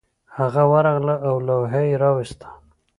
هغه 0.37 0.63
ورغله 0.71 1.15
او 1.27 1.35
لوحه 1.47 1.81
یې 1.87 1.93
راویستله 2.03 2.49